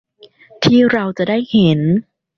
[0.63, 1.79] ที่เราจะได้เห็น